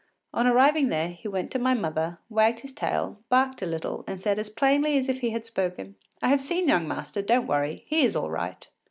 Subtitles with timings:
[0.33, 4.19] On arriving there, he went to my mother, wagged his tail, barked a little, and
[4.19, 5.93] said as plainly as if he had spoken:
[6.23, 8.67] “I have seen young master; don’t worry; he is all right.